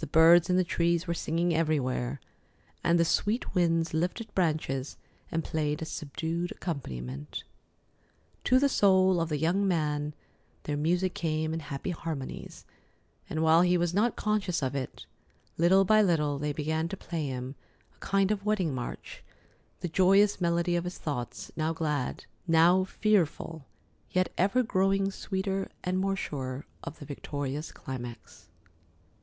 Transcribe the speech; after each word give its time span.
The 0.00 0.06
birds 0.06 0.50
in 0.50 0.58
the 0.58 0.64
trees 0.64 1.06
were 1.06 1.14
singing 1.14 1.54
everywhere, 1.54 2.20
and 2.84 2.98
the 3.00 3.06
sweet 3.06 3.54
winds 3.54 3.94
lifted 3.94 4.34
branches 4.34 4.98
and 5.32 5.42
played 5.42 5.80
a 5.80 5.86
subdued 5.86 6.52
accompaniment. 6.52 7.44
To 8.44 8.58
the 8.58 8.68
soul 8.68 9.18
of 9.18 9.30
the 9.30 9.38
young 9.38 9.66
man, 9.66 10.12
their 10.64 10.76
music 10.76 11.14
came 11.14 11.54
in 11.54 11.60
happy 11.60 11.88
harmonies, 11.88 12.66
and, 13.30 13.42
while 13.42 13.62
he 13.62 13.78
was 13.78 13.94
not 13.94 14.14
conscious 14.14 14.62
of 14.62 14.74
it, 14.74 15.06
little 15.56 15.86
by 15.86 16.02
little 16.02 16.38
they 16.38 16.52
began 16.52 16.86
to 16.88 16.96
play 16.98 17.26
him 17.28 17.54
a 17.96 17.98
kind 18.00 18.30
of 18.30 18.44
wedding 18.44 18.74
march, 18.74 19.24
the 19.80 19.88
joyous 19.88 20.38
melody 20.38 20.76
of 20.76 20.84
his 20.84 20.98
thoughts, 20.98 21.50
now 21.56 21.72
glad, 21.72 22.26
now 22.46 22.84
fearful, 22.84 23.64
yet 24.10 24.30
ever 24.36 24.62
growing 24.62 25.10
sweeter 25.10 25.70
and 25.82 25.98
more 25.98 26.14
sure 26.14 26.66
of 26.84 26.98
the 26.98 27.06
victorious 27.06 27.72
climax. 27.72 28.50